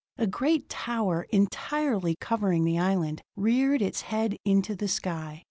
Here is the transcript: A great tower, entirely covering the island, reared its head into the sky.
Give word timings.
A 0.17 0.25
great 0.25 0.67
tower, 0.67 1.27
entirely 1.29 2.15
covering 2.19 2.65
the 2.65 2.79
island, 2.79 3.21
reared 3.35 3.83
its 3.83 4.01
head 4.01 4.35
into 4.43 4.73
the 4.75 4.87
sky. 4.87 5.39